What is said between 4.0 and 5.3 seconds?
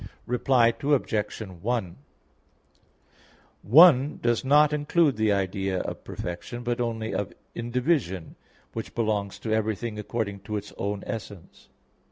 does not include